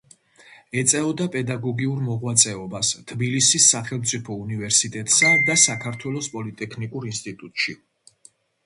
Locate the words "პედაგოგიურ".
1.35-1.99